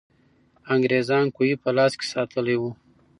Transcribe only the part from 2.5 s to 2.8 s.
وو.